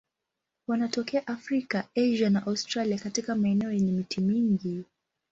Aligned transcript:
Wanatokea 0.67 1.27
Afrika, 1.27 1.87
Asia 1.95 2.29
na 2.29 2.45
Australia 2.45 2.99
katika 2.99 3.35
maeneo 3.35 3.71
yenye 3.71 3.91
miti 3.91 4.21
mingi. 4.21 4.85